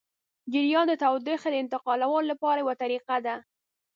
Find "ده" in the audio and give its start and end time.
3.25-3.35